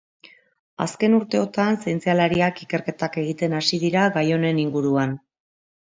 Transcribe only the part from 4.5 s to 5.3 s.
inguruan.